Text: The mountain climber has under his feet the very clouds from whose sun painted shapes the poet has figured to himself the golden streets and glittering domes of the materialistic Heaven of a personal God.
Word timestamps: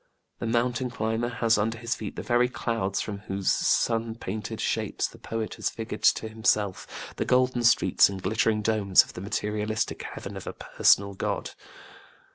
The 0.39 0.47
mountain 0.47 0.89
climber 0.89 1.29
has 1.29 1.59
under 1.59 1.77
his 1.77 1.93
feet 1.93 2.15
the 2.15 2.23
very 2.23 2.49
clouds 2.49 3.01
from 3.01 3.19
whose 3.19 3.51
sun 3.51 4.15
painted 4.15 4.59
shapes 4.59 5.05
the 5.05 5.19
poet 5.19 5.53
has 5.57 5.69
figured 5.69 6.01
to 6.01 6.27
himself 6.27 7.13
the 7.17 7.23
golden 7.23 7.61
streets 7.63 8.09
and 8.09 8.19
glittering 8.19 8.63
domes 8.63 9.03
of 9.03 9.13
the 9.13 9.21
materialistic 9.21 10.01
Heaven 10.01 10.35
of 10.35 10.47
a 10.47 10.53
personal 10.53 11.13
God. 11.13 11.51